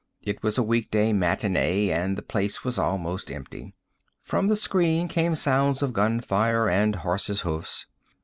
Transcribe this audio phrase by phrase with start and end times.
[0.23, 3.75] It was a weekday matinee and the place was almost empty.
[4.19, 7.85] From the screen came sounds of gunfire and horse's hoofs.